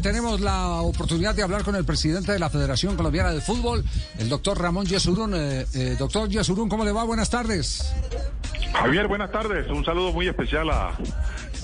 tenemos 0.00 0.40
la 0.40 0.80
oportunidad 0.80 1.34
de 1.34 1.42
hablar 1.42 1.64
con 1.64 1.76
el 1.76 1.84
presidente 1.84 2.32
de 2.32 2.38
la 2.38 2.50
Federación 2.50 2.96
Colombiana 2.96 3.32
de 3.32 3.40
Fútbol, 3.40 3.84
el 4.18 4.28
doctor 4.28 4.60
Ramón 4.60 4.86
Yesurún. 4.86 5.34
Eh, 5.34 5.66
eh, 5.74 5.96
doctor 5.98 6.28
Yesurún, 6.28 6.68
¿cómo 6.68 6.84
le 6.84 6.92
va? 6.92 7.04
Buenas 7.04 7.30
tardes. 7.30 7.94
Javier, 8.72 9.06
buenas 9.06 9.30
tardes. 9.30 9.68
Un 9.70 9.84
saludo 9.84 10.12
muy 10.12 10.26
especial 10.28 10.68
a, 10.70 10.96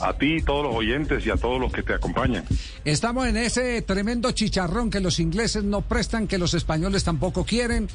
a 0.02 0.12
ti, 0.14 0.42
todos 0.42 0.64
los 0.64 0.74
oyentes 0.74 1.24
y 1.26 1.30
a 1.30 1.36
todos 1.36 1.60
los 1.60 1.72
que 1.72 1.82
te 1.82 1.94
acompañan. 1.94 2.44
Estamos 2.84 3.26
en 3.26 3.36
ese 3.36 3.82
tremendo 3.82 4.30
chicharrón 4.32 4.90
que 4.90 5.00
los 5.00 5.18
ingleses 5.20 5.64
no 5.64 5.82
prestan, 5.82 6.26
que 6.26 6.38
los 6.38 6.54
españoles 6.54 7.04
tampoco 7.04 7.44
quieren. 7.44 7.88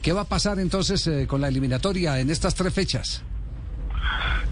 ¿Qué 0.00 0.12
va 0.12 0.22
a 0.22 0.28
pasar 0.28 0.58
entonces 0.58 1.06
eh, 1.06 1.26
con 1.26 1.40
la 1.40 1.48
eliminatoria 1.48 2.18
en 2.18 2.30
estas 2.30 2.54
tres 2.54 2.72
fechas? 2.72 3.22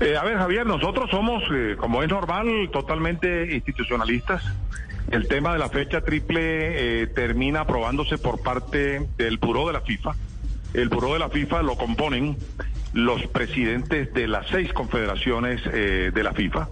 Eh, 0.01 0.17
a 0.17 0.25
ver, 0.25 0.39
Javier, 0.39 0.67
nosotros 0.67 1.11
somos, 1.11 1.43
eh, 1.53 1.77
como 1.79 2.03
es 2.03 2.09
normal, 2.09 2.47
totalmente 2.73 3.55
institucionalistas. 3.55 4.43
El 5.11 5.27
tema 5.29 5.53
de 5.53 5.59
la 5.59 5.69
fecha 5.69 6.01
triple 6.01 7.07
termina 7.09 7.61
aprobándose 7.61 8.19
por 8.19 8.41
parte 8.43 9.09
del 9.19 9.39
Buró 9.39 9.67
de 9.67 9.73
la 9.73 9.81
FIFA. 9.81 10.15
El 10.73 10.89
Buró 10.89 11.13
de 11.15 11.19
la 11.19 11.29
FIFA 11.29 11.63
lo 11.63 11.77
componen 11.77 12.37
los 12.93 13.27
presidentes 13.27 14.13
de 14.13 14.29
las 14.29 14.47
seis 14.49 14.73
confederaciones 14.73 15.63
de 15.65 16.23
la 16.23 16.33
FIFA 16.33 16.69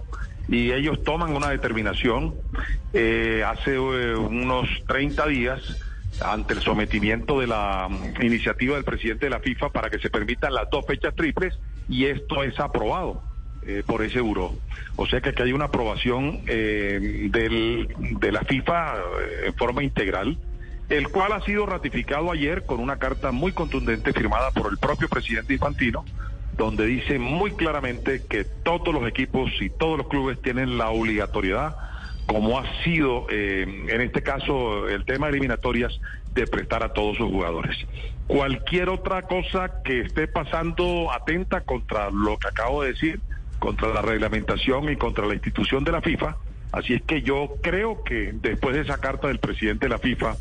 y 0.47 0.71
ellos 0.71 1.03
toman 1.03 1.35
una 1.35 1.49
determinación 1.49 2.35
hace 3.45 3.77
unos 3.77 4.67
30 4.87 5.27
días 5.27 5.61
ante 6.21 6.53
el 6.53 6.61
sometimiento 6.61 7.39
de 7.39 7.47
la 7.47 7.87
mm, 7.89 8.21
iniciativa 8.23 8.75
del 8.75 8.83
presidente 8.83 9.25
de 9.25 9.29
la 9.31 9.39
FIFA 9.39 9.69
para 9.69 9.89
que 9.89 9.99
se 9.99 10.09
permitan 10.09 10.53
las 10.53 10.69
dos 10.71 10.85
fechas 10.85 11.15
triples 11.15 11.57
y 11.87 12.05
esto 12.05 12.43
es 12.43 12.59
aprobado 12.59 13.23
eh, 13.65 13.83
por 13.85 14.03
ese 14.03 14.21
buró. 14.21 14.53
O 14.95 15.05
sea 15.05 15.21
que 15.21 15.29
aquí 15.29 15.43
hay 15.43 15.53
una 15.53 15.65
aprobación 15.65 16.41
eh, 16.47 17.27
del, 17.31 17.87
de 18.19 18.31
la 18.31 18.41
FIFA 18.41 18.95
eh, 18.95 19.47
en 19.47 19.53
forma 19.55 19.83
integral, 19.83 20.37
el 20.89 21.09
cual 21.09 21.33
ha 21.33 21.41
sido 21.41 21.65
ratificado 21.65 22.31
ayer 22.31 22.65
con 22.65 22.79
una 22.79 22.97
carta 22.97 23.31
muy 23.31 23.51
contundente 23.51 24.13
firmada 24.13 24.51
por 24.51 24.71
el 24.71 24.77
propio 24.77 25.07
presidente 25.07 25.53
Infantino, 25.53 26.03
donde 26.57 26.85
dice 26.85 27.19
muy 27.19 27.51
claramente 27.51 28.23
que 28.27 28.43
todos 28.43 28.93
los 28.93 29.07
equipos 29.07 29.51
y 29.61 29.69
todos 29.69 29.97
los 29.97 30.07
clubes 30.07 30.41
tienen 30.41 30.77
la 30.77 30.89
obligatoriedad 30.89 31.75
como 32.29 32.59
ha 32.59 32.83
sido 32.83 33.25
eh, 33.31 33.63
en 33.63 34.01
este 34.01 34.21
caso 34.21 34.87
el 34.87 35.03
tema 35.03 35.25
de 35.25 35.31
eliminatorias, 35.31 35.99
de 36.33 36.45
prestar 36.45 36.83
a 36.83 36.93
todos 36.93 37.17
sus 37.17 37.27
jugadores. 37.27 37.75
Cualquier 38.27 38.89
otra 38.89 39.23
cosa 39.23 39.81
que 39.83 40.01
esté 40.01 40.27
pasando 40.27 41.11
atenta 41.11 41.61
contra 41.61 42.11
lo 42.11 42.37
que 42.37 42.47
acabo 42.47 42.83
de 42.83 42.89
decir, 42.93 43.19
contra 43.59 43.89
la 43.89 44.01
reglamentación 44.01 44.89
y 44.89 44.95
contra 44.95 45.25
la 45.25 45.33
institución 45.33 45.83
de 45.83 45.91
la 45.91 46.01
FIFA, 46.01 46.37
así 46.71 46.93
es 46.93 47.01
que 47.03 47.21
yo 47.21 47.55
creo 47.61 48.03
que 48.03 48.33
después 48.33 48.75
de 48.75 48.81
esa 48.81 48.99
carta 48.99 49.27
del 49.27 49.39
presidente 49.39 49.85
de 49.85 49.89
la 49.89 49.99
FIFA, 49.99 50.35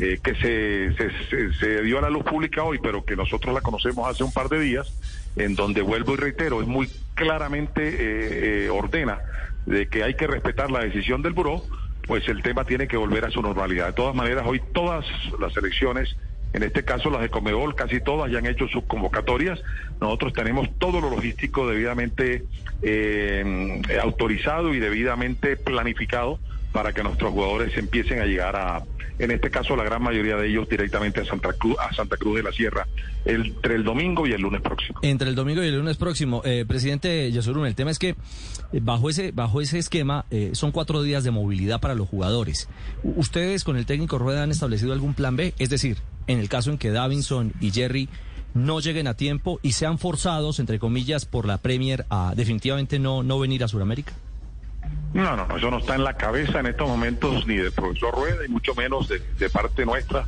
eh, 0.00 0.18
que 0.22 0.34
se, 0.36 1.52
se, 1.60 1.82
dio 1.82 1.98
a 1.98 2.00
la 2.00 2.10
luz 2.10 2.24
pública 2.24 2.62
hoy, 2.62 2.78
pero 2.82 3.04
que 3.04 3.14
nosotros 3.14 3.54
la 3.54 3.60
conocemos 3.60 4.08
hace 4.08 4.24
un 4.24 4.32
par 4.32 4.48
de 4.48 4.58
días, 4.58 4.92
en 5.36 5.54
donde 5.54 5.82
vuelvo 5.82 6.14
y 6.14 6.16
reitero, 6.16 6.62
es 6.62 6.66
muy 6.66 6.88
claramente 7.14 8.64
eh, 8.64 8.70
ordena 8.70 9.18
de 9.66 9.88
que 9.88 10.02
hay 10.02 10.14
que 10.14 10.26
respetar 10.26 10.70
la 10.70 10.80
decisión 10.80 11.22
del 11.22 11.34
buró, 11.34 11.62
pues 12.06 12.26
el 12.28 12.42
tema 12.42 12.64
tiene 12.64 12.88
que 12.88 12.96
volver 12.96 13.24
a 13.24 13.30
su 13.30 13.42
normalidad. 13.42 13.88
De 13.88 13.92
todas 13.92 14.14
maneras, 14.14 14.44
hoy 14.46 14.60
todas 14.72 15.04
las 15.38 15.56
elecciones, 15.56 16.16
en 16.52 16.62
este 16.62 16.84
caso 16.84 17.10
las 17.10 17.22
de 17.22 17.30
Comebol, 17.30 17.74
casi 17.74 18.00
todas 18.00 18.30
ya 18.30 18.38
han 18.38 18.46
hecho 18.46 18.68
sus 18.68 18.84
convocatorias. 18.84 19.62
Nosotros 20.00 20.32
tenemos 20.32 20.68
todo 20.78 21.00
lo 21.00 21.10
logístico 21.10 21.66
debidamente 21.66 22.44
eh, 22.82 23.80
autorizado 24.02 24.74
y 24.74 24.78
debidamente 24.78 25.56
planificado 25.56 26.38
para 26.72 26.92
que 26.92 27.02
nuestros 27.02 27.32
jugadores 27.32 27.76
empiecen 27.76 28.20
a 28.20 28.24
llegar 28.24 28.56
a, 28.56 28.82
en 29.18 29.30
este 29.30 29.50
caso 29.50 29.76
la 29.76 29.84
gran 29.84 30.02
mayoría 30.02 30.36
de 30.36 30.48
ellos 30.48 30.68
directamente 30.68 31.20
a 31.20 31.24
Santa 31.24 31.52
Cruz, 31.52 31.76
a 31.78 31.94
Santa 31.94 32.16
Cruz 32.16 32.36
de 32.36 32.42
la 32.42 32.52
Sierra, 32.52 32.86
entre 33.24 33.76
el 33.76 33.84
domingo 33.84 34.26
y 34.26 34.32
el 34.32 34.40
lunes 34.40 34.62
próximo. 34.62 34.98
Entre 35.02 35.28
el 35.28 35.34
domingo 35.34 35.62
y 35.62 35.68
el 35.68 35.76
lunes 35.76 35.96
próximo, 35.96 36.42
eh, 36.44 36.64
presidente 36.66 37.30
Yasurun, 37.30 37.66
el 37.66 37.74
tema 37.74 37.90
es 37.90 37.98
que 37.98 38.10
eh, 38.10 38.16
bajo 38.80 39.10
ese 39.10 39.32
bajo 39.32 39.60
ese 39.60 39.78
esquema 39.78 40.24
eh, 40.30 40.50
son 40.54 40.72
cuatro 40.72 41.02
días 41.02 41.24
de 41.24 41.30
movilidad 41.30 41.80
para 41.80 41.94
los 41.94 42.08
jugadores. 42.08 42.68
¿Ustedes 43.02 43.64
con 43.64 43.76
el 43.76 43.86
técnico 43.86 44.18
Rueda 44.18 44.42
han 44.42 44.50
establecido 44.50 44.92
algún 44.92 45.14
plan 45.14 45.36
B? 45.36 45.54
Es 45.58 45.70
decir, 45.70 45.98
en 46.26 46.38
el 46.38 46.48
caso 46.48 46.70
en 46.70 46.78
que 46.78 46.90
Davinson 46.90 47.52
y 47.60 47.70
Jerry 47.70 48.08
no 48.54 48.80
lleguen 48.80 49.06
a 49.06 49.14
tiempo 49.14 49.60
y 49.62 49.72
sean 49.72 49.98
forzados, 49.98 50.58
entre 50.58 50.78
comillas, 50.78 51.24
por 51.24 51.46
la 51.46 51.58
Premier 51.58 52.06
a 52.10 52.34
definitivamente 52.36 52.98
no, 52.98 53.22
no 53.22 53.38
venir 53.38 53.64
a 53.64 53.68
Sudamérica. 53.68 54.12
No, 55.14 55.36
no, 55.36 55.56
eso 55.56 55.70
no 55.70 55.78
está 55.78 55.94
en 55.94 56.04
la 56.04 56.14
cabeza 56.14 56.60
en 56.60 56.66
estos 56.66 56.88
momentos 56.88 57.46
ni 57.46 57.56
del 57.56 57.72
profesor 57.72 58.14
Rueda 58.14 58.46
y 58.46 58.48
mucho 58.48 58.74
menos 58.74 59.08
de, 59.08 59.50
parte 59.50 59.84
nuestra 59.84 60.26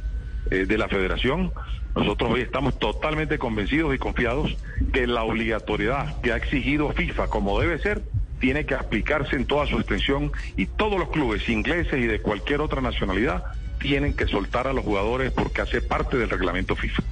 eh, 0.50 0.66
de 0.66 0.78
la 0.78 0.88
federación. 0.88 1.52
Nosotros 1.94 2.32
hoy 2.32 2.40
estamos 2.42 2.78
totalmente 2.78 3.38
convencidos 3.38 3.94
y 3.94 3.98
confiados 3.98 4.56
que 4.92 5.06
la 5.06 5.22
obligatoriedad 5.22 6.20
que 6.20 6.32
ha 6.32 6.36
exigido 6.36 6.92
FIFA 6.92 7.28
como 7.28 7.58
debe 7.60 7.78
ser 7.78 8.02
tiene 8.40 8.66
que 8.66 8.74
aplicarse 8.74 9.36
en 9.36 9.46
toda 9.46 9.66
su 9.66 9.78
extensión 9.78 10.32
y 10.56 10.66
todos 10.66 10.98
los 10.98 11.08
clubes 11.08 11.48
ingleses 11.48 11.94
y 11.94 12.06
de 12.06 12.20
cualquier 12.20 12.60
otra 12.60 12.82
nacionalidad 12.82 13.44
tienen 13.78 14.14
que 14.14 14.26
soltar 14.26 14.66
a 14.66 14.72
los 14.72 14.84
jugadores 14.84 15.32
porque 15.32 15.62
hace 15.62 15.80
parte 15.80 16.18
del 16.18 16.28
reglamento 16.28 16.76
FIFA. 16.76 17.02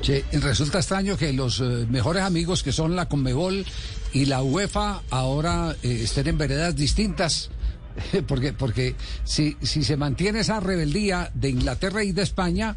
Sí, 0.00 0.22
resulta 0.32 0.78
extraño 0.78 1.16
que 1.16 1.32
los 1.32 1.60
eh, 1.60 1.86
mejores 1.88 2.22
amigos 2.22 2.62
que 2.62 2.72
son 2.72 2.94
la 2.94 3.08
Conmebol 3.08 3.64
y 4.12 4.26
la 4.26 4.42
UEFA 4.42 5.02
ahora 5.10 5.74
eh, 5.82 6.00
estén 6.04 6.28
en 6.28 6.38
veredas 6.38 6.76
distintas. 6.76 7.50
Porque, 8.28 8.52
porque 8.52 8.94
si, 9.24 9.56
si 9.60 9.82
se 9.82 9.96
mantiene 9.96 10.38
esa 10.38 10.60
rebeldía 10.60 11.32
de 11.34 11.48
Inglaterra 11.48 12.04
y 12.04 12.12
de 12.12 12.22
España, 12.22 12.76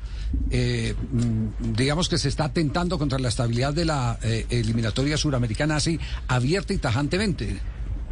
eh, 0.49 0.95
mm, 0.95 1.73
digamos 1.75 2.09
que 2.09 2.17
se 2.17 2.27
está 2.27 2.45
atentando 2.45 2.97
contra 2.97 3.19
la 3.19 3.29
estabilidad 3.29 3.71
de 3.71 3.85
la 3.85 4.17
eliminatoria 4.49 5.17
suramericana 5.17 5.75
así 5.75 5.99
abierta 6.27 6.73
y 6.73 6.79
tajantemente. 6.79 7.59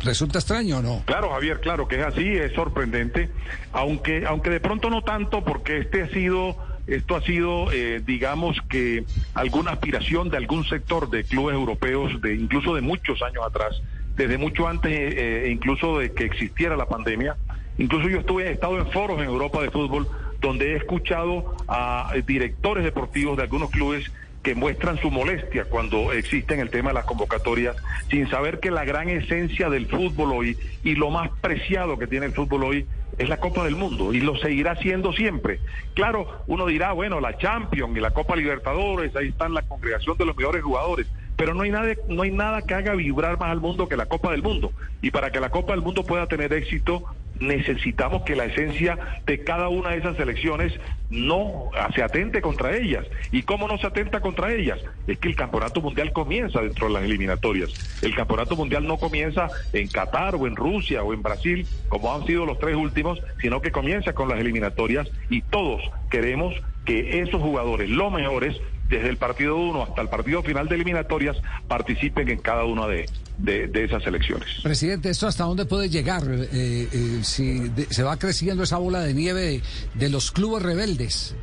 ¿Resulta 0.03 0.37
extraño 0.37 0.77
o 0.77 0.81
no? 0.83 1.03
Claro, 1.05 1.31
Javier, 1.31 1.59
claro 1.61 1.87
que 1.87 1.99
es 1.99 2.05
así, 2.05 2.27
es 2.27 2.53
sorprendente, 2.53 3.31
aunque, 3.73 4.27
aunque 4.27 4.51
de 4.51 4.59
pronto 4.59 4.91
no 4.91 5.01
tanto, 5.03 5.43
porque 5.43 5.79
este 5.79 6.03
ha 6.03 6.09
sido 6.09 6.57
esto 6.89 7.15
ha 7.15 7.21
sido, 7.21 7.71
eh, 7.71 8.01
digamos 8.05 8.57
que, 8.69 9.03
alguna 9.33 9.71
aspiración 9.71 10.29
de 10.29 10.37
algún 10.37 10.65
sector 10.65 11.09
de 11.09 11.23
clubes 11.23 11.55
europeos, 11.55 12.21
de 12.21 12.35
incluso 12.35 12.75
de 12.75 12.81
muchos 12.81 13.21
años 13.21 13.43
atrás, 13.45 13.81
desde 14.15 14.37
mucho 14.37 14.67
antes, 14.67 14.91
eh, 14.91 15.45
eh, 15.45 15.51
incluso 15.51 15.99
de 15.99 16.11
que 16.11 16.25
existiera 16.25 16.75
la 16.75 16.87
pandemia. 16.87 17.37
Incluso 17.77 18.09
yo 18.09 18.19
estuve, 18.19 18.47
he 18.47 18.51
estado 18.51 18.77
en 18.77 18.91
foros 18.91 19.19
en 19.19 19.25
Europa 19.25 19.61
de 19.61 19.71
fútbol 19.71 20.07
donde 20.41 20.73
he 20.73 20.75
escuchado 20.77 21.55
a 21.67 22.13
directores 22.25 22.83
deportivos 22.83 23.37
de 23.37 23.43
algunos 23.43 23.69
clubes 23.69 24.11
que 24.43 24.55
muestran 24.55 24.97
su 24.97 25.11
molestia 25.11 25.65
cuando 25.65 26.13
existen 26.13 26.59
el 26.59 26.69
tema 26.69 26.89
de 26.89 26.95
las 26.95 27.05
convocatorias, 27.05 27.75
sin 28.09 28.29
saber 28.29 28.59
que 28.59 28.71
la 28.71 28.85
gran 28.85 29.09
esencia 29.09 29.69
del 29.69 29.87
fútbol 29.87 30.31
hoy 30.31 30.57
y 30.83 30.95
lo 30.95 31.09
más 31.09 31.29
preciado 31.41 31.97
que 31.99 32.07
tiene 32.07 32.27
el 32.27 32.31
fútbol 32.31 32.63
hoy 32.63 32.85
es 33.19 33.27
la 33.27 33.37
Copa 33.37 33.65
del 33.65 33.75
Mundo 33.75 34.13
y 34.13 34.21
lo 34.21 34.37
seguirá 34.37 34.77
siendo 34.77 35.11
siempre. 35.11 35.59
Claro, 35.93 36.41
uno 36.47 36.65
dirá, 36.65 36.93
bueno, 36.93 37.19
la 37.19 37.37
Champions 37.37 37.95
y 37.95 37.99
la 37.99 38.11
Copa 38.11 38.35
Libertadores, 38.35 39.15
ahí 39.15 39.27
están 39.27 39.53
la 39.53 39.61
congregación 39.61 40.17
de 40.17 40.25
los 40.25 40.37
mejores 40.37 40.63
jugadores, 40.63 41.05
pero 41.35 41.53
no 41.53 41.63
hay 41.63 41.69
nada 41.69 41.93
no 42.07 42.21
hay 42.23 42.31
nada 42.31 42.61
que 42.61 42.73
haga 42.73 42.95
vibrar 42.95 43.37
más 43.37 43.51
al 43.51 43.59
mundo 43.59 43.89
que 43.89 43.97
la 43.97 44.05
Copa 44.05 44.31
del 44.31 44.41
Mundo. 44.41 44.71
Y 45.01 45.11
para 45.11 45.31
que 45.31 45.41
la 45.41 45.49
Copa 45.49 45.73
del 45.73 45.81
Mundo 45.81 46.03
pueda 46.03 46.27
tener 46.27 46.53
éxito, 46.53 47.03
necesitamos 47.39 48.23
que 48.23 48.35
la 48.35 48.45
esencia 48.45 49.21
de 49.25 49.43
cada 49.43 49.69
una 49.69 49.91
de 49.91 49.97
esas 49.97 50.17
selecciones 50.17 50.73
no 51.09 51.71
se 51.95 52.03
atente 52.03 52.41
contra 52.41 52.75
ellas. 52.75 53.05
¿Y 53.31 53.43
cómo 53.43 53.67
no 53.67 53.77
se 53.77 53.87
atenta 53.87 54.21
contra 54.21 54.53
ellas? 54.53 54.79
Es 55.07 55.17
que 55.17 55.27
el 55.27 55.35
campeonato 55.35 55.81
mundial 55.81 56.11
comienza 56.13 56.61
dentro 56.61 56.87
de 56.87 56.93
las 56.93 57.03
eliminatorias. 57.03 57.99
El 58.01 58.15
campeonato 58.15 58.55
mundial 58.55 58.85
no 58.85 58.97
comienza 58.97 59.49
en 59.73 59.87
Qatar 59.87 60.35
o 60.35 60.47
en 60.47 60.55
Rusia 60.55 61.03
o 61.03 61.13
en 61.13 61.21
Brasil, 61.21 61.65
como 61.87 62.13
han 62.13 62.25
sido 62.25 62.45
los 62.45 62.59
tres 62.59 62.75
últimos, 62.75 63.19
sino 63.41 63.61
que 63.61 63.71
comienza 63.71 64.13
con 64.13 64.29
las 64.29 64.39
eliminatorias 64.39 65.09
y 65.29 65.41
todos 65.41 65.81
queremos 66.09 66.55
que 66.85 67.21
esos 67.21 67.41
jugadores, 67.41 67.89
los 67.89 68.11
mejores, 68.11 68.59
desde 68.89 69.09
el 69.09 69.17
partido 69.17 69.55
1 69.55 69.83
hasta 69.83 70.01
el 70.01 70.09
partido 70.09 70.41
final 70.41 70.67
de 70.67 70.75
eliminatorias, 70.75 71.37
participen 71.67 72.29
en 72.29 72.39
cada 72.39 72.65
una 72.65 72.87
de, 72.87 73.05
de, 73.37 73.83
esas 73.83 74.05
elecciones. 74.05 74.47
Presidente, 74.63 75.09
¿esto 75.09 75.27
hasta 75.27 75.43
dónde 75.43 75.65
puede 75.65 75.89
llegar? 75.89 76.23
Eh, 76.27 76.47
eh, 76.91 77.19
si 77.21 77.71
se 77.89 78.03
va 78.03 78.17
creciendo 78.17 78.63
esa 78.63 78.77
bola 78.77 79.01
de 79.01 79.13
nieve 79.13 79.61
de, 79.93 80.09
los 80.09 80.31
clubes 80.31 80.63
rebeldes. 80.63 81.35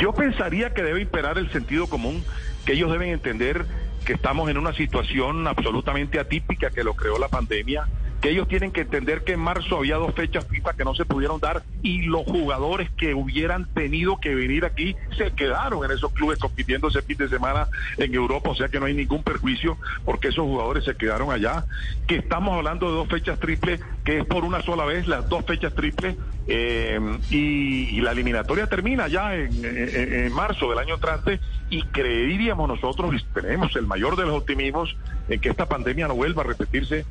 Yo 0.00 0.12
pensaría 0.12 0.74
que 0.74 0.82
debe 0.82 1.00
imperar 1.00 1.38
el 1.38 1.50
sentido 1.50 1.86
común, 1.86 2.22
que 2.66 2.74
ellos 2.74 2.92
deben 2.92 3.10
entender 3.10 3.64
que 4.04 4.12
estamos 4.12 4.50
en 4.50 4.58
una 4.58 4.74
situación 4.74 5.46
absolutamente 5.46 6.20
atípica 6.20 6.70
que 6.70 6.84
lo 6.84 6.94
creó 6.94 7.18
la 7.18 7.28
pandemia, 7.28 7.88
ellos 8.28 8.48
tienen 8.48 8.72
que 8.72 8.82
entender 8.82 9.24
que 9.24 9.32
en 9.32 9.40
marzo 9.40 9.78
había 9.78 9.96
dos 9.96 10.14
fechas 10.14 10.46
FIFA 10.46 10.74
que 10.74 10.84
no 10.84 10.94
se 10.94 11.04
pudieron 11.04 11.40
dar 11.40 11.62
y 11.82 12.02
los 12.02 12.24
jugadores 12.24 12.90
que 12.96 13.14
hubieran 13.14 13.66
tenido 13.74 14.18
que 14.18 14.34
venir 14.34 14.64
aquí 14.64 14.96
se 15.16 15.32
quedaron 15.32 15.84
en 15.84 15.90
esos 15.90 16.12
clubes 16.12 16.38
compitiendo 16.38 16.88
ese 16.88 17.02
fin 17.02 17.16
de 17.16 17.28
semana 17.28 17.68
en 17.98 18.14
Europa, 18.14 18.50
o 18.50 18.54
sea 18.54 18.68
que 18.68 18.80
no 18.80 18.86
hay 18.86 18.94
ningún 18.94 19.22
perjuicio 19.22 19.76
porque 20.04 20.28
esos 20.28 20.44
jugadores 20.44 20.84
se 20.84 20.96
quedaron 20.96 21.30
allá, 21.30 21.64
que 22.06 22.16
estamos 22.16 22.56
hablando 22.56 22.88
de 22.88 22.96
dos 22.96 23.08
fechas 23.08 23.38
triples, 23.38 23.80
que 24.04 24.18
es 24.18 24.24
por 24.24 24.44
una 24.44 24.62
sola 24.62 24.84
vez 24.84 25.06
las 25.06 25.28
dos 25.28 25.44
fechas 25.44 25.74
triples 25.74 26.16
eh, 26.48 27.00
y, 27.30 28.00
la 28.00 28.12
eliminatoria 28.12 28.68
termina 28.68 29.08
ya 29.08 29.34
en, 29.34 29.64
en 29.64 30.32
marzo 30.32 30.70
del 30.70 30.78
año 30.78 30.94
entrante 30.94 31.40
y 31.70 31.82
creeríamos 31.82 32.68
nosotros, 32.68 33.14
y 33.14 33.40
tenemos 33.40 33.74
el 33.74 33.86
mayor 33.86 34.16
de 34.16 34.24
los 34.24 34.34
optimismos, 34.34 34.96
en 35.28 35.40
que 35.40 35.48
esta 35.48 35.66
pandemia 35.66 36.06
no 36.06 36.14
vuelva 36.14 36.42
a 36.42 36.46
repetirse, 36.46 37.04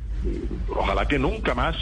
ojalá 0.69 1.07
que 1.07 1.19
nunca 1.19 1.53
más, 1.53 1.75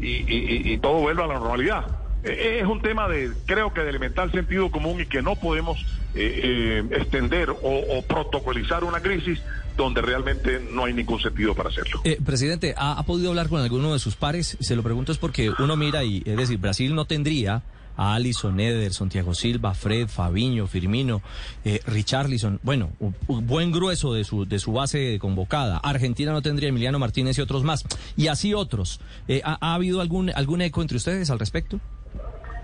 y, 0.00 0.76
todo 0.78 1.00
vuelva 1.00 1.24
a 1.24 1.26
la 1.28 1.34
normalidad. 1.34 1.86
E, 2.24 2.30
e, 2.30 2.60
es 2.60 2.66
un 2.66 2.82
tema 2.82 3.08
de, 3.08 3.32
creo 3.46 3.72
que 3.72 3.80
de 3.80 3.90
elemental 3.90 4.30
sentido 4.32 4.70
común 4.70 5.00
y 5.00 5.06
que 5.06 5.22
no 5.22 5.36
podemos 5.36 5.78
eh, 6.14 6.40
eh, 6.42 6.96
extender 6.96 7.50
o, 7.50 8.02
protocolizar 8.02 8.84
una 8.84 9.00
crisis 9.00 9.40
donde 9.76 10.02
realmente 10.02 10.60
no 10.72 10.84
hay 10.84 10.92
ningún 10.92 11.20
sentido 11.20 11.54
para 11.54 11.68
hacerlo. 11.68 12.00
Eh, 12.04 12.18
presidente, 12.24 12.74
¿ha, 12.76 12.98
¿ha, 12.98 13.02
podido 13.04 13.30
hablar 13.30 13.48
con 13.48 13.60
alguno 13.60 13.92
de 13.92 14.00
sus 14.00 14.16
pares? 14.16 14.56
Se 14.60 14.74
lo 14.74 14.82
pregunto 14.82 15.12
es 15.12 15.18
porque 15.18 15.52
uno 15.58 15.76
mira 15.76 16.02
y, 16.02 16.22
es 16.24 16.36
decir, 16.36 16.58
Brasil 16.58 16.94
no 16.94 17.04
tendría 17.04 17.62
Alison, 17.98 18.58
Eder, 18.58 18.92
Santiago 18.94 19.34
Silva, 19.34 19.74
Fred, 19.74 20.08
Fabiño, 20.08 20.66
Firmino, 20.66 21.20
eh, 21.64 21.80
Richarlison, 21.86 22.60
bueno, 22.62 22.90
un, 23.00 23.14
buen 23.46 23.72
grueso 23.72 24.14
de 24.14 24.24
su, 24.24 24.46
de 24.46 24.58
su 24.58 24.72
base 24.72 25.18
convocada. 25.18 25.78
Argentina 25.78 26.32
no 26.32 26.40
tendría 26.40 26.68
Emiliano 26.68 26.98
Martínez 26.98 27.36
y 27.38 27.40
otros 27.40 27.64
más. 27.64 27.84
Y 28.16 28.28
así 28.28 28.54
otros. 28.54 29.00
Eh, 29.26 29.42
¿ha, 29.44 29.74
habido 29.74 30.00
algún, 30.00 30.30
algún 30.30 30.62
eco 30.62 30.80
entre 30.80 30.96
ustedes 30.96 31.28
al 31.30 31.38
respecto? 31.38 31.80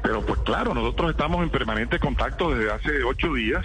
Pero 0.02 0.24
pues 0.24 0.40
claro, 0.40 0.74
nosotros 0.74 1.10
estamos 1.10 1.42
en 1.42 1.50
permanente 1.50 1.98
contacto 1.98 2.54
desde 2.54 2.70
hace 2.70 3.02
ocho 3.04 3.32
días. 3.32 3.64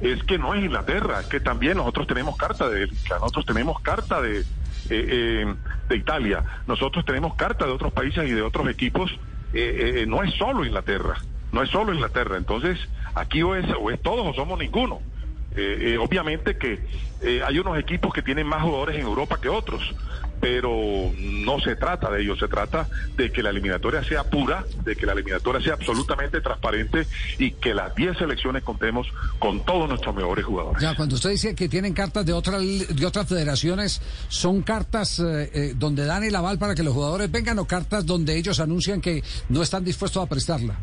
Es 0.00 0.22
que 0.24 0.38
no 0.38 0.54
es 0.54 0.64
Inglaterra, 0.64 1.20
es 1.20 1.26
que 1.26 1.40
también 1.40 1.76
nosotros 1.76 2.06
tenemos 2.06 2.36
carta 2.36 2.68
de 2.68 2.88
nosotros 3.10 3.46
tenemos 3.46 3.80
carta 3.80 4.20
de, 4.20 4.40
eh, 4.40 4.44
eh, 4.90 5.54
de 5.88 5.96
Italia, 5.96 6.44
nosotros 6.66 7.04
tenemos 7.04 7.34
carta 7.34 7.64
de 7.64 7.72
otros 7.72 7.92
países 7.92 8.28
y 8.28 8.32
de 8.32 8.42
otros 8.42 8.68
equipos 8.68 9.10
eh, 9.54 10.02
eh, 10.02 10.06
no 10.06 10.22
es 10.22 10.34
solo 10.34 10.64
Inglaterra, 10.64 11.16
no 11.52 11.62
es 11.62 11.70
solo 11.70 11.94
Inglaterra. 11.94 12.36
Entonces, 12.36 12.78
aquí 13.14 13.42
o 13.42 13.54
es, 13.54 13.64
o 13.80 13.90
es 13.90 14.00
todos 14.02 14.26
o 14.26 14.34
somos 14.34 14.58
ninguno. 14.58 15.00
Eh, 15.56 15.96
obviamente 16.00 16.58
que 16.58 16.80
hay 17.46 17.58
unos 17.60 17.78
equipos 17.78 18.12
que 18.12 18.22
tienen 18.22 18.46
más 18.46 18.62
jugadores 18.62 18.96
en 18.96 19.02
Europa 19.02 19.38
que 19.40 19.48
otros, 19.48 19.94
pero 20.44 21.10
no 21.18 21.58
se 21.58 21.74
trata 21.74 22.10
de 22.10 22.20
ello, 22.20 22.36
se 22.36 22.48
trata 22.48 22.86
de 23.16 23.32
que 23.32 23.42
la 23.42 23.48
eliminatoria 23.48 24.04
sea 24.04 24.24
pura, 24.24 24.62
de 24.84 24.94
que 24.94 25.06
la 25.06 25.14
eliminatoria 25.14 25.58
sea 25.62 25.72
absolutamente 25.72 26.42
transparente 26.42 27.06
y 27.38 27.52
que 27.52 27.72
las 27.72 27.94
10 27.94 28.18
selecciones 28.18 28.62
contemos 28.62 29.06
con 29.38 29.64
todos 29.64 29.88
nuestros 29.88 30.14
mejores 30.14 30.44
jugadores. 30.44 30.82
Ya, 30.82 30.94
cuando 30.94 31.14
usted 31.14 31.30
dice 31.30 31.54
que 31.54 31.66
tienen 31.66 31.94
cartas 31.94 32.26
de 32.26 32.34
otras 32.34 32.60
de 32.60 33.06
otras 33.06 33.26
federaciones, 33.26 34.02
¿son 34.28 34.60
cartas 34.60 35.18
eh, 35.18 35.50
eh, 35.54 35.72
donde 35.76 36.04
dan 36.04 36.24
el 36.24 36.36
aval 36.36 36.58
para 36.58 36.74
que 36.74 36.82
los 36.82 36.92
jugadores 36.92 37.30
vengan 37.30 37.58
o 37.58 37.64
cartas 37.64 38.04
donde 38.04 38.36
ellos 38.36 38.60
anuncian 38.60 39.00
que 39.00 39.24
no 39.48 39.62
están 39.62 39.82
dispuestos 39.82 40.22
a 40.22 40.28
prestarla? 40.28 40.76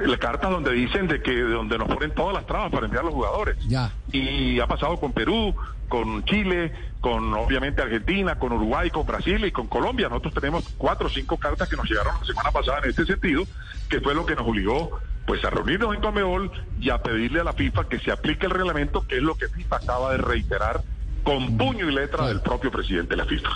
Las 0.00 0.18
cartas 0.18 0.50
donde 0.50 0.72
dicen 0.72 1.08
de 1.08 1.20
que 1.20 1.40
donde 1.40 1.76
nos 1.76 1.88
ponen 1.88 2.14
todas 2.14 2.32
las 2.32 2.46
trabas 2.46 2.72
para 2.72 2.86
enviar 2.86 3.02
a 3.02 3.06
los 3.06 3.14
jugadores. 3.14 3.58
Ya. 3.68 3.92
Y 4.14 4.60
ha 4.60 4.68
pasado 4.68 4.96
con 5.00 5.12
Perú, 5.12 5.54
con 5.88 6.24
Chile, 6.24 6.72
con 7.00 7.34
obviamente 7.34 7.82
Argentina, 7.82 8.38
con 8.38 8.52
Uruguay, 8.52 8.88
con 8.90 9.04
Brasil 9.04 9.44
y 9.44 9.50
con 9.50 9.66
Colombia. 9.66 10.08
Nosotros 10.08 10.34
tenemos 10.34 10.68
cuatro 10.78 11.08
o 11.08 11.10
cinco 11.10 11.36
cartas 11.36 11.68
que 11.68 11.76
nos 11.76 11.90
llegaron 11.90 12.14
la 12.20 12.24
semana 12.24 12.52
pasada 12.52 12.78
en 12.84 12.90
este 12.90 13.04
sentido, 13.06 13.42
que 13.88 14.00
fue 14.00 14.14
lo 14.14 14.24
que 14.24 14.36
nos 14.36 14.46
obligó 14.46 15.00
pues 15.26 15.44
a 15.44 15.50
reunirnos 15.50 15.94
en 15.96 16.00
Comebol 16.00 16.52
y 16.80 16.90
a 16.90 17.02
pedirle 17.02 17.40
a 17.40 17.44
la 17.44 17.54
FIFA 17.54 17.88
que 17.88 17.98
se 17.98 18.12
aplique 18.12 18.46
el 18.46 18.52
reglamento, 18.52 19.04
que 19.06 19.16
es 19.16 19.22
lo 19.22 19.34
que 19.34 19.48
FIFA 19.48 19.76
acaba 19.76 20.12
de 20.12 20.18
reiterar 20.18 20.82
con 21.24 21.56
puño 21.56 21.90
y 21.90 21.92
letra 21.92 22.28
del 22.28 22.40
propio 22.40 22.70
presidente 22.70 23.10
de 23.10 23.16
la 23.16 23.24
FIFA. 23.24 23.50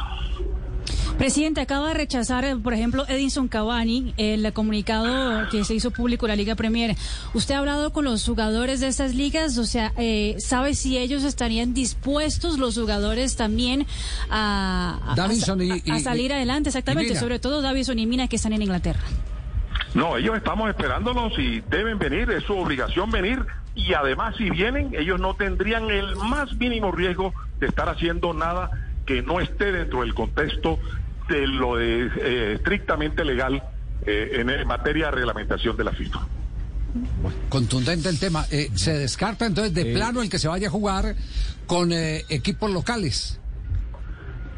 Presidente, 1.19 1.61
acaba 1.61 1.89
de 1.89 1.95
rechazar, 1.95 2.45
eh, 2.45 2.55
por 2.55 2.73
ejemplo, 2.75 3.05
Edinson 3.09 3.49
Cavani, 3.49 4.15
el 4.19 4.53
comunicado 4.53 5.49
que 5.51 5.65
se 5.65 5.75
hizo 5.75 5.91
público 5.91 6.27
en 6.27 6.31
la 6.31 6.37
Liga 6.37 6.55
Premier. 6.55 6.95
¿Usted 7.35 7.57
ha 7.57 7.59
hablado 7.59 7.93
con 7.93 8.05
los 8.05 8.25
jugadores 8.25 8.79
de 8.79 8.87
estas 8.87 9.17
ligas? 9.17 9.59
O 9.59 9.65
sea, 9.65 9.93
eh, 9.97 10.37
¿sabe 10.39 10.75
si 10.75 10.97
ellos 10.97 11.25
estarían 11.25 11.75
dispuestos, 11.75 12.59
los 12.59 12.79
jugadores 12.79 13.35
también, 13.35 13.85
a, 14.31 15.01
a, 15.09 16.01
salir 16.01 16.33
adelante? 16.33 16.69
Exactamente, 16.69 17.17
sobre 17.17 17.41
todo 17.41 17.63
Davison 17.63 17.99
y 17.99 18.07
Mina, 18.07 18.29
que 18.29 18.37
están 18.37 18.53
en 18.53 18.63
Inglaterra. 18.63 19.03
No, 19.95 20.17
ellos 20.19 20.37
estamos 20.37 20.71
esperándolos 20.71 21.37
y 21.37 21.61
deben 21.63 21.99
venir, 21.99 22.31
es 22.31 22.45
su 22.45 22.57
obligación 22.57 23.11
venir. 23.11 23.45
Y 23.75 23.93
además, 23.93 24.37
si 24.37 24.51
vienen, 24.51 24.95
ellos 24.97 25.19
no 25.19 25.35
tendrían 25.35 25.91
el 25.91 26.15
más 26.15 26.55
mínimo 26.55 26.93
riesgo 26.93 27.35
de 27.59 27.67
estar 27.67 27.89
haciendo 27.89 28.33
nada 28.35 28.71
que 29.05 29.23
no 29.23 29.41
esté 29.41 29.73
dentro 29.73 30.03
del 30.03 30.15
contexto 30.15 30.79
de 31.29 31.47
lo 31.47 31.77
de, 31.77 32.07
eh, 32.07 32.53
estrictamente 32.55 33.25
legal 33.25 33.63
eh, 34.07 34.31
en, 34.41 34.67
materia 34.67 35.07
de 35.07 35.11
reglamentación 35.13 35.77
de 35.77 35.85
la 35.85 35.93
FIFA. 35.93 36.27
Contundente 37.49 38.09
el 38.09 38.19
tema. 38.19 38.47
Eh, 38.51 38.71
¿Se 38.75 38.99
descarta 38.99 39.47
entonces 39.47 39.75
de 39.75 39.93
plano 39.93 40.23
el 40.23 40.31
que 40.31 40.39
se 40.39 40.49
vaya 40.49 40.69
a 40.69 40.71
jugar 40.71 41.15
con 41.67 41.93
equipos 41.93 42.71
locales? 42.71 43.39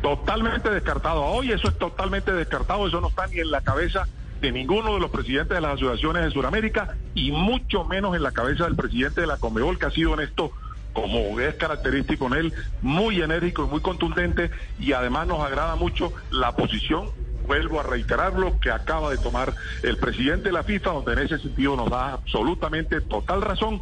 Totalmente 0.00 0.70
descartado. 0.70 1.24
Hoy 1.24 1.52
eso 1.52 1.68
es 1.68 1.78
totalmente 1.78 2.32
descartado. 2.32 2.86
Eso 2.86 3.00
no 3.00 3.08
está 3.08 3.26
ni 3.26 3.40
en 3.40 3.50
la 3.50 3.60
cabeza 3.60 4.06
de 4.40 4.52
ninguno 4.52 4.94
de 4.94 5.00
los 5.00 5.10
presidentes 5.10 5.54
de 5.54 5.60
las 5.60 5.74
asociaciones 5.74 6.24
de 6.24 6.30
Sudamérica 6.30 6.96
y 7.14 7.32
mucho 7.32 7.84
menos 7.84 8.16
en 8.16 8.22
la 8.22 8.32
cabeza 8.32 8.64
del 8.64 8.76
presidente 8.76 9.20
de 9.20 9.26
la 9.26 9.36
Comebol, 9.36 9.78
que 9.78 9.86
ha 9.86 9.90
sido 9.90 10.14
en 10.14 10.20
esto 10.20 10.52
como 10.92 11.38
es 11.40 11.54
característico 11.54 12.26
en 12.26 12.32
él, 12.34 12.52
muy 12.82 13.20
enérgico 13.22 13.64
y 13.64 13.68
muy 13.68 13.80
contundente 13.80 14.50
y 14.78 14.92
además 14.92 15.26
nos 15.26 15.40
agrada 15.40 15.76
mucho 15.76 16.12
la 16.30 16.56
posición 16.56 17.10
vuelvo 17.46 17.80
a 17.80 17.82
reiterarlo, 17.82 18.60
que 18.60 18.70
acaba 18.70 19.10
de 19.10 19.18
tomar 19.18 19.52
el 19.82 19.96
presidente 19.96 20.44
de 20.44 20.52
la 20.52 20.62
FIFA, 20.62 20.90
donde 20.90 21.12
en 21.14 21.18
ese 21.18 21.38
sentido 21.38 21.74
nos 21.74 21.90
da 21.90 22.12
absolutamente 22.12 23.00
total 23.00 23.42
razón 23.42 23.80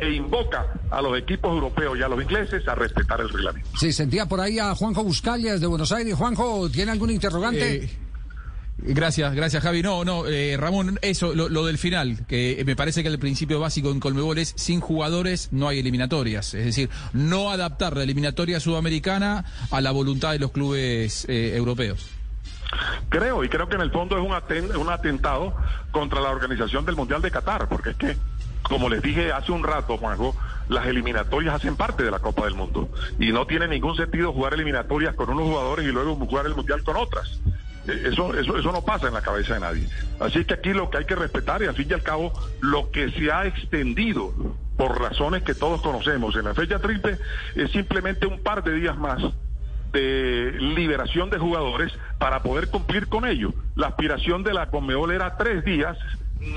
e 0.00 0.14
invoca 0.14 0.66
a 0.90 1.02
los 1.02 1.18
equipos 1.18 1.50
europeos 1.52 1.98
y 1.98 2.02
a 2.02 2.08
los 2.08 2.22
ingleses 2.22 2.66
a 2.66 2.74
respetar 2.74 3.20
el 3.20 3.28
reglamento. 3.28 3.68
Sí, 3.78 3.92
sentía 3.92 4.26
por 4.26 4.40
ahí 4.40 4.58
a 4.58 4.74
Juanjo 4.74 5.04
Buscalia 5.04 5.58
de 5.58 5.66
Buenos 5.66 5.92
Aires. 5.92 6.14
Juanjo, 6.14 6.70
¿tiene 6.70 6.92
algún 6.92 7.10
interrogante? 7.10 7.84
Eh, 7.84 7.90
Gracias, 8.84 9.34
gracias 9.34 9.62
Javi. 9.62 9.82
No, 9.82 10.04
no, 10.04 10.26
eh, 10.26 10.56
Ramón, 10.58 10.98
eso, 11.02 11.34
lo, 11.34 11.64
del 11.64 11.78
final, 11.78 12.26
que 12.26 12.62
me 12.66 12.74
parece 12.74 13.02
que 13.02 13.08
el 13.08 13.18
principio 13.18 13.60
básico 13.60 13.90
en 13.90 14.00
Colmebol 14.00 14.38
es 14.38 14.54
sin 14.56 14.80
jugadores 14.80 15.48
no 15.52 15.68
hay 15.68 15.78
eliminatorias. 15.78 16.54
Es 16.54 16.64
decir, 16.64 16.90
no 17.12 17.50
adaptar 17.50 17.96
la 17.96 18.02
eliminatoria 18.02 18.58
sudamericana 18.58 19.44
a 19.70 19.80
la 19.80 19.92
voluntad 19.92 20.32
de 20.32 20.40
los 20.40 20.50
clubes 20.50 21.26
eh, 21.28 21.52
europeos. 21.54 22.10
Creo, 23.08 23.44
y 23.44 23.48
creo 23.48 23.68
que 23.68 23.76
en 23.76 23.82
el 23.82 23.92
fondo 23.92 24.16
es 24.16 24.24
un, 24.24 24.76
un 24.76 24.90
atentado 24.90 25.54
contra 25.92 26.20
la 26.20 26.30
organización 26.30 26.84
del 26.84 26.96
Mundial 26.96 27.22
de 27.22 27.30
Qatar, 27.30 27.68
porque 27.68 27.90
es 27.90 27.96
que, 27.96 28.16
como 28.62 28.88
les 28.88 29.02
dije 29.02 29.30
hace 29.32 29.52
un 29.52 29.62
rato, 29.62 29.96
Juanjo, 29.96 30.34
las 30.68 30.86
eliminatorias 30.86 31.54
hacen 31.54 31.76
parte 31.76 32.02
de 32.02 32.10
la 32.10 32.18
Copa 32.18 32.46
del 32.46 32.54
Mundo. 32.54 32.88
Y 33.20 33.30
no 33.30 33.46
tiene 33.46 33.68
ningún 33.68 33.96
sentido 33.96 34.32
jugar 34.32 34.54
eliminatorias 34.54 35.14
con 35.14 35.30
unos 35.30 35.44
jugadores 35.44 35.86
y 35.86 35.92
luego 35.92 36.16
jugar 36.16 36.46
el 36.46 36.56
Mundial 36.56 36.82
con 36.82 36.96
otras. 36.96 37.40
Eso, 37.86 38.34
eso, 38.34 38.56
eso 38.56 38.72
no 38.72 38.82
pasa 38.84 39.08
en 39.08 39.14
la 39.14 39.22
cabeza 39.22 39.54
de 39.54 39.60
nadie. 39.60 39.88
Así 40.20 40.44
que 40.44 40.54
aquí 40.54 40.72
lo 40.72 40.88
que 40.90 40.98
hay 40.98 41.04
que 41.04 41.16
respetar 41.16 41.62
y 41.62 41.66
al 41.66 41.74
fin 41.74 41.88
y 41.90 41.94
al 41.94 42.02
cabo 42.02 42.32
lo 42.60 42.90
que 42.90 43.10
se 43.10 43.32
ha 43.32 43.46
extendido 43.46 44.32
por 44.76 45.00
razones 45.00 45.42
que 45.42 45.54
todos 45.54 45.82
conocemos 45.82 46.36
en 46.36 46.44
la 46.44 46.54
fecha 46.54 46.78
triple 46.78 47.18
es 47.54 47.70
simplemente 47.72 48.26
un 48.26 48.40
par 48.42 48.62
de 48.62 48.74
días 48.74 48.96
más 48.96 49.22
de 49.92 50.52
liberación 50.58 51.28
de 51.30 51.38
jugadores 51.38 51.92
para 52.18 52.42
poder 52.42 52.68
cumplir 52.68 53.08
con 53.08 53.26
ello. 53.26 53.52
La 53.76 53.88
aspiración 53.88 54.42
de 54.42 54.54
la 54.54 54.70
Conmebol 54.70 55.12
era 55.12 55.36
tres 55.36 55.64
días, 55.64 55.98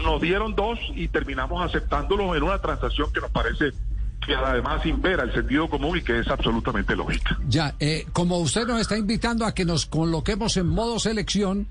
nos 0.03 0.22
dieron 0.22 0.55
dos 0.55 0.79
y 0.96 1.08
terminamos 1.10 1.63
aceptándolos 1.63 2.36
en 2.36 2.44
una 2.44 2.60
transacción 2.60 3.12
que 3.12 3.20
nos 3.20 3.32
parece 3.32 3.72
que 4.25 4.36
además 4.36 4.86
impera 4.86 5.24
el 5.24 5.34
sentido 5.34 5.70
común 5.70 5.98
y 5.98 6.01
que 6.01 6.20
es 6.20 6.27
absolutamente 6.27 6.96
lógica. 6.96 7.38
Ya, 7.48 7.75
eh, 7.79 8.05
como 8.13 8.39
usted 8.39 8.65
nos 8.67 8.82
está 8.82 8.98
invitando 8.98 9.46
a 9.46 9.53
que 9.53 9.65
nos 9.65 9.86
coloquemos 9.86 10.58
en 10.58 10.67
modo 10.67 11.00
selección 11.00 11.67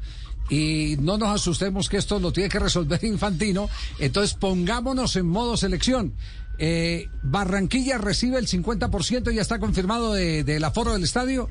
y 0.48 0.96
no 1.00 1.18
nos 1.18 1.30
asustemos 1.30 1.88
que 1.88 1.96
esto 1.96 2.18
lo 2.18 2.32
tiene 2.32 2.48
que 2.48 2.58
resolver 2.58 3.02
Infantino, 3.04 3.68
entonces 3.98 4.34
pongámonos 4.34 5.16
en 5.16 5.26
modo 5.26 5.56
selección. 5.56 6.14
Eh, 6.58 7.08
Barranquilla 7.22 7.98
recibe 7.98 8.38
el 8.38 8.46
50%, 8.46 9.32
ya 9.32 9.42
está 9.42 9.58
confirmado 9.58 10.12
de, 10.12 10.44
del 10.44 10.62
aforo 10.64 10.92
del 10.92 11.02
estadio. 11.02 11.50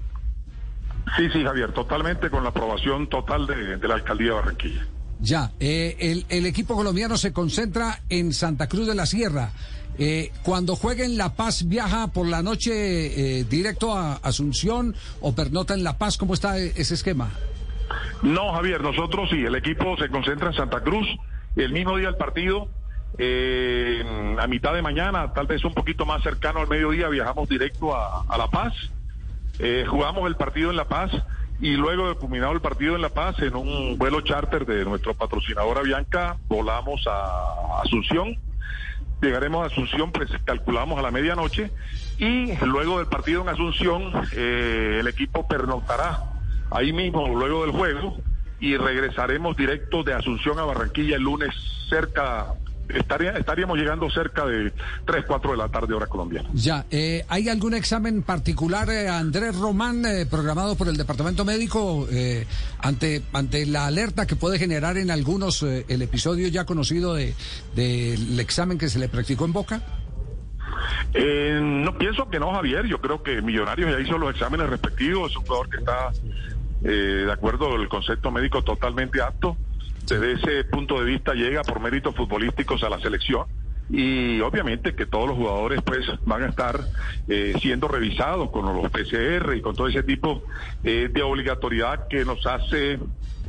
Sí, 1.17 1.29
sí, 1.33 1.43
Javier, 1.43 1.73
totalmente 1.73 2.29
con 2.29 2.43
la 2.43 2.49
aprobación 2.49 3.09
total 3.09 3.45
de, 3.45 3.77
de 3.77 3.87
la 3.87 3.95
alcaldía 3.95 4.29
de 4.29 4.33
Barranquilla. 4.33 4.87
Ya, 5.19 5.51
eh, 5.59 5.95
el, 5.99 6.25
el 6.29 6.45
equipo 6.45 6.75
colombiano 6.75 7.17
se 7.17 7.31
concentra 7.31 8.01
en 8.09 8.33
Santa 8.33 8.67
Cruz 8.67 8.87
de 8.87 8.95
la 8.95 9.05
Sierra. 9.05 9.51
Eh, 9.99 10.31
cuando 10.43 10.75
juega 10.75 11.05
en 11.05 11.17
La 11.17 11.35
Paz, 11.35 11.67
¿viaja 11.67 12.07
por 12.07 12.27
la 12.27 12.41
noche 12.41 12.71
eh, 13.39 13.43
directo 13.43 13.95
a 13.95 14.15
Asunción 14.15 14.95
o 15.21 15.33
pernota 15.35 15.73
en 15.73 15.83
La 15.83 15.97
Paz? 15.97 16.17
¿Cómo 16.17 16.33
está 16.33 16.57
ese 16.57 16.93
esquema? 16.95 17.29
No, 18.21 18.53
Javier, 18.53 18.81
nosotros 18.81 19.29
sí, 19.29 19.43
el 19.43 19.55
equipo 19.55 19.95
se 19.97 20.09
concentra 20.09 20.47
en 20.47 20.55
Santa 20.55 20.81
Cruz, 20.81 21.07
el 21.55 21.71
mismo 21.71 21.97
día 21.97 22.07
del 22.07 22.15
partido, 22.15 22.69
eh, 23.17 24.03
a 24.39 24.47
mitad 24.47 24.73
de 24.73 24.81
mañana, 24.81 25.33
tal 25.33 25.45
vez 25.45 25.63
un 25.63 25.73
poquito 25.73 26.05
más 26.05 26.23
cercano 26.23 26.61
al 26.61 26.67
mediodía, 26.67 27.09
viajamos 27.09 27.47
directo 27.49 27.95
a, 27.95 28.23
a 28.27 28.37
La 28.37 28.47
Paz, 28.47 28.73
eh, 29.59 29.85
jugamos 29.87 30.27
el 30.27 30.35
partido 30.35 30.71
en 30.71 30.77
La 30.77 30.85
Paz 30.87 31.11
y 31.59 31.75
luego 31.75 32.09
de 32.09 32.15
culminado 32.15 32.53
el 32.53 32.61
partido 32.61 32.95
en 32.95 33.01
La 33.01 33.09
Paz, 33.09 33.39
en 33.39 33.55
un 33.55 33.97
vuelo 33.97 34.21
charter 34.21 34.65
de 34.65 34.83
nuestro 34.83 35.13
patrocinador 35.13 35.77
Avianca, 35.77 36.37
volamos 36.47 37.05
a 37.07 37.81
Asunción. 37.83 38.37
Llegaremos 39.23 39.63
a 39.63 39.67
Asunción, 39.67 40.11
pues 40.11 40.29
calculamos 40.43 40.99
a 40.99 41.01
la 41.01 41.09
medianoche 41.09 41.71
y 42.17 42.53
luego 42.57 42.97
del 42.97 43.07
partido 43.07 43.41
en 43.41 43.47
Asunción, 43.47 44.11
eh, 44.33 44.97
el 44.99 45.07
equipo 45.07 45.47
pernoctará 45.47 46.19
ahí 46.69 46.91
mismo 46.91 47.29
luego 47.29 47.61
del 47.65 47.71
juego 47.71 48.17
y 48.59 48.75
regresaremos 48.75 49.55
directo 49.55 50.03
de 50.03 50.13
Asunción 50.13 50.59
a 50.59 50.65
Barranquilla 50.65 51.15
el 51.15 51.23
lunes 51.23 51.55
cerca 51.89 52.47
estaría, 52.89 53.31
estaríamos 53.31 53.77
llegando 53.77 54.09
cerca 54.09 54.45
de 54.45 54.71
3, 55.05 55.25
4 55.27 55.51
de 55.51 55.57
la 55.57 55.69
tarde 55.69 55.93
hora 55.93 56.07
colombiana. 56.07 56.49
Ya, 56.53 56.85
eh, 56.91 57.25
¿hay 57.29 57.49
algún 57.49 57.73
examen 57.73 58.23
particular, 58.23 58.89
eh, 58.89 59.09
Andrés 59.09 59.57
Román, 59.57 60.05
eh, 60.05 60.25
programado 60.25 60.75
por 60.75 60.87
el 60.87 60.97
Departamento 60.97 61.45
Médico 61.45 62.07
eh, 62.11 62.45
ante, 62.79 63.21
ante 63.33 63.65
la 63.65 63.87
alerta 63.87 64.25
que 64.25 64.35
puede 64.35 64.59
generar 64.59 64.97
en 64.97 65.11
algunos 65.11 65.63
eh, 65.63 65.85
el 65.87 66.01
episodio 66.01 66.47
ya 66.47 66.65
conocido 66.65 67.13
de 67.15 67.33
del 67.75 68.39
examen 68.39 68.77
que 68.77 68.89
se 68.89 68.99
le 68.99 69.09
practicó 69.09 69.45
en 69.45 69.53
Boca? 69.53 69.81
Eh, 71.13 71.59
no 71.61 71.97
pienso 71.97 72.29
que 72.29 72.39
no, 72.39 72.51
Javier. 72.53 72.85
Yo 72.85 72.99
creo 72.99 73.21
que 73.21 73.41
Millonarios 73.41 73.91
ya 73.91 73.99
hizo 73.99 74.17
los 74.17 74.31
exámenes 74.31 74.69
respectivos. 74.69 75.31
Es 75.31 75.37
un 75.37 75.45
jugador 75.45 75.69
que 75.69 75.77
está, 75.77 76.11
eh, 76.83 77.23
de 77.25 77.31
acuerdo 77.31 77.75
al 77.75 77.87
concepto 77.87 78.31
médico, 78.31 78.63
totalmente 78.63 79.21
apto. 79.21 79.57
Desde 80.07 80.33
ese 80.33 80.63
punto 80.65 80.99
de 80.99 81.05
vista 81.05 81.33
llega 81.33 81.63
por 81.63 81.79
méritos 81.79 82.15
futbolísticos 82.15 82.83
a 82.83 82.89
la 82.89 82.99
selección. 82.99 83.45
Y 83.89 84.39
obviamente 84.39 84.95
que 84.95 85.05
todos 85.05 85.27
los 85.27 85.37
jugadores 85.37 85.81
pues 85.83 86.05
van 86.25 86.43
a 86.43 86.47
estar 86.47 86.79
eh, 87.27 87.53
siendo 87.61 87.87
revisados 87.87 88.49
con 88.49 88.65
los 88.65 88.89
PCR 88.89 89.55
y 89.55 89.61
con 89.61 89.75
todo 89.75 89.87
ese 89.87 90.03
tipo 90.03 90.41
eh, 90.83 91.09
de 91.11 91.21
obligatoriedad 91.21 92.07
que 92.07 92.23
nos 92.23 92.45
hace, 92.47 92.97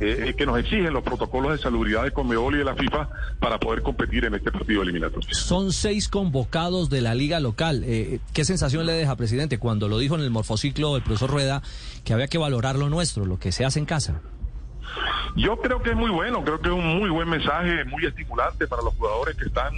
eh, 0.01 0.33
que 0.37 0.45
nos 0.45 0.59
exigen 0.59 0.91
los 0.91 1.03
protocolos 1.03 1.53
de 1.53 1.57
salubridad 1.57 2.03
de 2.03 2.11
Conmebol 2.11 2.55
y 2.55 2.57
de 2.59 2.65
la 2.65 2.75
FIFA 2.75 3.09
para 3.39 3.59
poder 3.59 3.81
competir 3.81 4.25
en 4.25 4.35
este 4.35 4.51
partido 4.51 4.81
eliminatorio. 4.81 5.27
Son 5.31 5.71
seis 5.71 6.09
convocados 6.09 6.89
de 6.89 6.99
la 6.99 7.15
liga 7.15 7.39
local. 7.39 7.83
Eh, 7.85 8.19
¿Qué 8.33 8.43
sensación 8.43 8.85
le 8.85 8.91
deja, 8.91 9.15
presidente, 9.15 9.57
cuando 9.57 9.87
lo 9.87 9.99
dijo 9.99 10.15
en 10.15 10.21
el 10.21 10.31
morfociclo 10.31 10.97
el 10.97 11.01
profesor 11.01 11.31
Rueda 11.31 11.63
que 12.03 12.13
había 12.13 12.27
que 12.27 12.37
valorar 12.37 12.75
lo 12.75 12.89
nuestro, 12.89 13.25
lo 13.25 13.39
que 13.39 13.53
se 13.53 13.63
hace 13.63 13.79
en 13.79 13.85
casa? 13.85 14.21
Yo 15.35 15.57
creo 15.57 15.81
que 15.81 15.91
es 15.91 15.95
muy 15.95 16.11
bueno, 16.11 16.43
creo 16.43 16.59
que 16.59 16.69
es 16.69 16.73
un 16.73 16.97
muy 16.97 17.09
buen 17.09 17.29
mensaje, 17.29 17.83
muy 17.85 18.05
estimulante 18.05 18.67
para 18.67 18.81
los 18.81 18.93
jugadores 18.95 19.35
que 19.35 19.45
están 19.45 19.73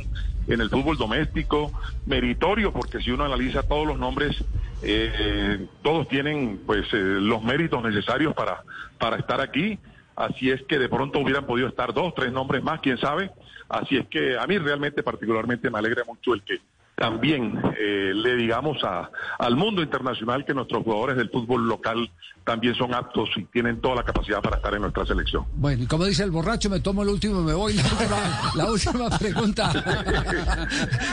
en 0.47 0.61
el 0.61 0.69
fútbol 0.69 0.97
doméstico, 0.97 1.71
meritorio, 2.05 2.71
porque 2.71 3.01
si 3.01 3.11
uno 3.11 3.25
analiza 3.25 3.63
todos 3.63 3.87
los 3.87 3.97
nombres, 3.97 4.43
eh, 4.81 5.67
todos 5.81 6.07
tienen 6.07 6.61
pues 6.65 6.85
eh, 6.93 6.97
los 6.97 7.43
méritos 7.43 7.83
necesarios 7.83 8.33
para, 8.33 8.63
para 8.97 9.17
estar 9.17 9.41
aquí. 9.41 9.79
Así 10.15 10.49
es 10.49 10.63
que 10.63 10.79
de 10.79 10.89
pronto 10.89 11.19
hubieran 11.19 11.45
podido 11.45 11.67
estar 11.67 11.93
dos, 11.93 12.13
tres 12.15 12.31
nombres 12.31 12.63
más, 12.63 12.79
quién 12.79 12.97
sabe. 12.97 13.31
Así 13.69 13.97
es 13.97 14.07
que 14.07 14.37
a 14.37 14.47
mí 14.47 14.57
realmente 14.57 15.03
particularmente 15.03 15.69
me 15.69 15.79
alegra 15.79 16.03
mucho 16.05 16.33
el 16.33 16.41
que 16.41 16.59
también 16.97 17.53
eh, 17.79 18.11
le 18.11 18.35
digamos 18.35 18.83
a, 18.83 19.11
al 19.37 19.55
mundo 19.55 19.83
internacional 19.83 20.43
que 20.43 20.53
nuestros 20.55 20.83
jugadores 20.83 21.15
del 21.15 21.29
fútbol 21.29 21.67
local 21.67 22.09
también 22.43 22.73
son 22.73 22.91
aptos 22.95 23.29
y 23.35 23.43
tienen 23.43 23.79
toda 23.81 23.95
la 23.95 24.03
capacidad 24.03 24.41
para 24.41 24.55
estar 24.55 24.73
en 24.73 24.81
nuestra 24.81 25.05
selección. 25.05 25.45
Bueno, 25.53 25.83
y 25.83 25.85
como 25.85 26.05
dice 26.05 26.23
el 26.23 26.31
borracho, 26.31 26.71
me 26.71 26.79
tomo 26.79 27.03
el 27.03 27.09
último 27.09 27.43
me 27.43 27.53
voy. 27.53 27.73
La 27.73 27.83
última, 27.83 28.51
la 28.55 28.71
última 28.71 29.17
pregunta. 29.19 29.71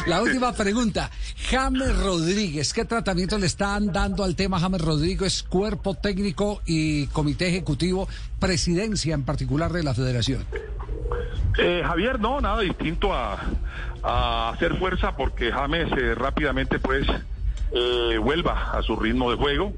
la 0.07 0.23
última 0.23 0.53
pregunta. 0.55 1.11
James 1.50 1.99
Rodríguez, 1.99 2.73
¿qué 2.73 2.87
tratamiento 2.87 3.37
le 3.37 3.47
están 3.47 3.93
dando 3.93 4.25
al 4.25 4.37
tema 4.37 4.59
James 4.59 4.81
Rodríguez, 4.81 5.43
cuerpo 5.43 5.95
técnico 5.95 6.62
y 6.64 7.09
comité 7.09 7.49
ejecutivo, 7.49 8.09
presidencia 8.41 9.14
en 9.14 9.25
particular 9.25 9.71
de 9.71 9.83
la 9.83 9.93
federación? 9.93 10.47
Eh, 11.59 11.83
Javier, 11.85 12.19
no, 12.21 12.41
nada 12.41 12.61
distinto 12.61 13.13
a, 13.13 13.39
hacer 14.51 14.77
fuerza 14.77 15.17
porque 15.17 15.51
James 15.51 15.91
eh, 15.93 16.15
rápidamente 16.15 16.79
pues 16.79 17.07
eh, 17.73 18.19
vuelva 18.19 18.73
a 18.73 18.83
su 18.83 18.97
ritmo 18.97 19.31
de 19.31 19.37
juego. 19.37 19.73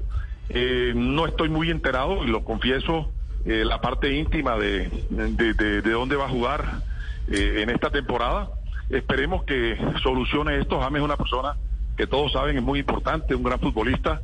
Eh, 0.49 0.93
no 0.95 1.25
estoy 1.25 1.49
muy 1.49 1.71
enterado 1.71 2.23
y 2.23 2.27
lo 2.27 2.43
confieso, 2.43 3.09
eh, 3.45 3.63
la 3.65 3.81
parte 3.81 4.13
íntima 4.13 4.57
de, 4.57 4.89
de, 5.09 5.53
de, 5.53 5.81
de 5.81 5.91
dónde 5.91 6.15
va 6.15 6.25
a 6.25 6.29
jugar 6.29 6.81
en 7.29 7.69
esta 7.69 7.89
temporada. 7.89 8.49
Esperemos 8.89 9.43
que 9.43 9.77
solucione 10.01 10.59
esto. 10.59 10.79
James 10.79 10.99
es 10.99 11.05
una 11.05 11.17
persona 11.17 11.55
que 11.97 12.07
todos 12.07 12.31
saben 12.31 12.55
es 12.55 12.63
muy 12.63 12.79
importante, 12.79 13.35
un 13.35 13.43
gran 13.43 13.59
futbolista, 13.59 14.21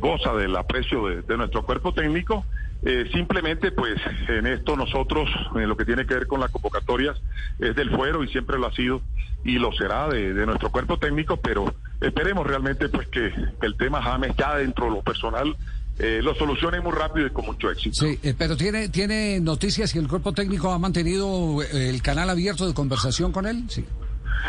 goza 0.00 0.34
del 0.34 0.56
aprecio 0.56 1.06
de 1.22 1.36
nuestro 1.36 1.64
cuerpo 1.64 1.92
técnico. 1.92 2.44
Eh, 2.84 3.08
simplemente, 3.12 3.72
pues, 3.72 4.00
en 4.28 4.46
esto 4.46 4.76
nosotros, 4.76 5.28
en 5.54 5.68
lo 5.68 5.76
que 5.76 5.84
tiene 5.84 6.06
que 6.06 6.14
ver 6.14 6.26
con 6.26 6.40
las 6.40 6.50
convocatorias, 6.50 7.16
es 7.58 7.74
del 7.74 7.90
fuero 7.90 8.22
y 8.22 8.28
siempre 8.28 8.58
lo 8.58 8.66
ha 8.66 8.72
sido 8.72 9.02
y 9.44 9.58
lo 9.58 9.72
será 9.72 10.08
de, 10.08 10.34
de 10.34 10.46
nuestro 10.46 10.70
cuerpo 10.70 10.98
técnico, 10.98 11.36
pero 11.38 11.74
esperemos 12.00 12.46
realmente, 12.46 12.88
pues, 12.88 13.08
que, 13.08 13.32
que 13.60 13.66
el 13.66 13.76
tema 13.76 14.02
James 14.02 14.32
ya 14.36 14.56
dentro 14.56 14.86
de 14.86 14.90
lo 14.92 15.02
personal 15.02 15.56
eh, 15.98 16.20
lo 16.22 16.34
solucione 16.34 16.80
muy 16.80 16.92
rápido 16.92 17.26
y 17.26 17.30
con 17.30 17.46
mucho 17.46 17.70
éxito. 17.70 18.04
Sí, 18.04 18.18
eh, 18.22 18.34
pero 18.36 18.56
tiene, 18.56 18.88
tiene 18.90 19.40
noticias 19.40 19.92
que 19.92 19.98
el 19.98 20.08
cuerpo 20.08 20.32
técnico 20.32 20.70
ha 20.70 20.78
mantenido 20.78 21.62
eh, 21.62 21.88
el 21.88 22.02
canal 22.02 22.28
abierto 22.28 22.66
de 22.66 22.74
conversación 22.74 23.32
con 23.32 23.46
él. 23.46 23.64
Sí. 23.68 23.84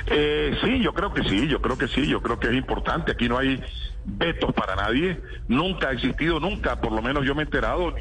Eh, 0.07 0.57
sí, 0.63 0.81
yo 0.83 0.93
creo 0.93 1.13
que 1.13 1.23
sí, 1.23 1.47
yo 1.47 1.61
creo 1.61 1.77
que 1.77 1.87
sí, 1.87 2.05
yo 2.05 2.21
creo 2.21 2.39
que 2.39 2.47
es 2.47 2.53
importante. 2.53 3.13
Aquí 3.13 3.29
no 3.29 3.37
hay 3.37 3.61
vetos 4.05 4.53
para 4.53 4.75
nadie, 4.75 5.19
nunca 5.47 5.89
ha 5.89 5.93
existido, 5.93 6.39
nunca, 6.39 6.79
por 6.81 6.91
lo 6.91 7.01
menos 7.01 7.25
yo 7.25 7.33
me 7.33 7.43
he 7.43 7.45
enterado, 7.45 7.93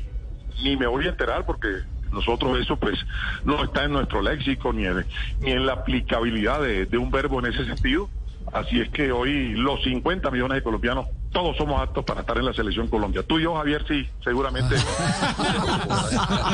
ni, 0.62 0.76
me 0.76 0.86
voy 0.86 1.06
a 1.06 1.10
enterar 1.10 1.44
porque 1.44 1.68
nosotros 2.12 2.58
eso 2.58 2.76
pues 2.76 2.98
no 3.44 3.64
está 3.64 3.84
en 3.84 3.92
nuestro 3.92 4.22
léxico 4.22 4.72
ni 4.72 4.86
en, 4.86 5.66
la 5.66 5.72
aplicabilidad 5.72 6.60
de, 6.62 6.86
de 6.86 6.98
un 6.98 7.10
verbo 7.10 7.40
en 7.40 7.52
ese 7.52 7.64
sentido. 7.64 8.08
Así 8.52 8.80
es 8.80 8.88
que 8.90 9.10
hoy 9.10 9.54
los 9.54 9.82
50 9.82 10.30
millones 10.30 10.56
de 10.56 10.62
colombianos, 10.62 11.06
todos 11.36 11.54
somos 11.58 11.82
aptos 11.82 12.02
para 12.02 12.22
estar 12.22 12.38
en 12.38 12.46
la 12.46 12.54
selección 12.54 12.88
Colombia. 12.88 13.22
Tú 13.22 13.38
y 13.38 13.42
yo, 13.42 13.54
Javier, 13.56 13.84
sí, 13.86 14.08
seguramente. 14.24 14.74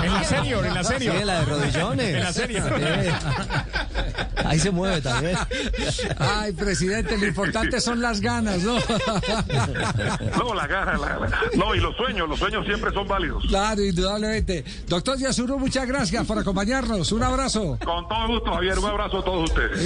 En 0.03 0.13
la 0.13 0.25
senior, 0.25 0.67
en 0.67 0.75
la 0.75 0.83
Sí, 0.83 0.95
senior. 0.95 1.25
la 1.25 1.39
de 1.41 1.45
rodillones. 1.45 2.15
En 2.17 2.21
la 2.25 2.33
serie. 2.33 2.61
Sí. 2.61 2.69
Ahí 4.45 4.59
se 4.59 4.71
mueve 4.73 5.01
también. 5.01 5.37
Ay, 6.19 6.53
presidente, 6.53 7.17
lo 7.17 7.27
importante 7.27 7.81
son 7.81 8.01
las 8.03 8.21
ganas, 8.21 8.63
¿no? 8.65 8.75
No, 10.37 10.55
la 10.55 10.67
gana, 10.67 10.93
la, 10.99 11.19
la- 11.19 11.41
no, 11.55 11.75
y 11.77 11.81
los 11.81 11.97
sueños, 11.97 12.29
los 12.29 12.39
sueños 12.39 12.65
siempre 12.67 12.93
son 12.93 13.07
válidos. 13.07 13.45
Claro, 13.49 13.83
indudablemente. 13.83 14.65
Doctor 14.89 15.17
Yasuru, 15.19 15.59
muchas 15.61 15.87
gracias 15.87 16.27
por 16.27 16.39
acompañarnos. 16.39 17.13
Un 17.13 17.23
abrazo. 17.23 17.79
Con 17.85 18.09
todo 18.09 18.27
gusto, 18.27 18.53
Javier, 18.53 18.79
un 18.81 18.87
abrazo 18.87 19.19
a 19.21 19.25
todos 19.25 19.45
ustedes. 19.51 19.85